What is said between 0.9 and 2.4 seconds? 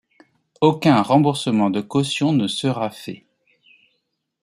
remboursement de caution